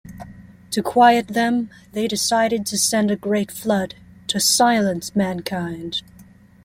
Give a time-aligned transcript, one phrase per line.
[0.71, 3.93] To quiet them they decide to send a great flood
[4.29, 6.01] to silence mankind.